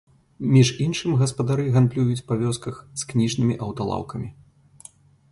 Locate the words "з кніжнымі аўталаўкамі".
3.01-4.29